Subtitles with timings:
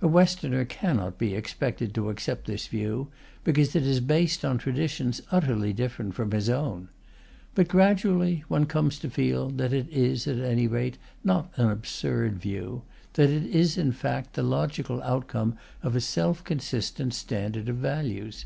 [0.00, 3.08] A Westerner cannot be expected to accept this view,
[3.42, 6.90] because it is based on traditions utterly different from his own.
[7.56, 12.38] But gradually one comes to feel that it is, at any rate, not an absurd
[12.40, 12.82] view;
[13.14, 18.44] that it is, in fact, the logical outcome of a self consistent standard of values.